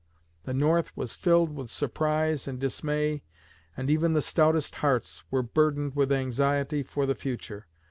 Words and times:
The 0.45 0.53
North 0.55 0.97
was 0.97 1.13
filled 1.13 1.53
with 1.55 1.69
surprise 1.69 2.47
and 2.47 2.59
dismay, 2.59 3.21
and 3.77 3.87
even 3.87 4.13
the 4.13 4.21
stoutest 4.23 4.77
hearts 4.77 5.23
were 5.29 5.43
burdened 5.43 5.95
with 5.95 6.11
anxiety 6.11 6.81
for 6.81 7.05
the 7.05 7.13
future. 7.13 7.67